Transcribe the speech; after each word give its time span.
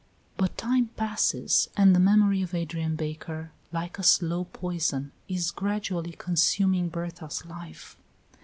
But 0.35 0.57
time 0.57 0.87
passes, 0.97 1.69
and 1.77 1.93
the 1.93 1.99
memory 1.99 2.41
of 2.41 2.55
Adrian 2.55 2.95
Baker, 2.95 3.51
like 3.71 3.99
a 3.99 4.03
slow 4.03 4.45
poison, 4.45 5.11
is 5.27 5.51
gradually 5.51 6.13
consuming 6.13 6.89
Berta's 6.89 7.45
life. 7.45 7.97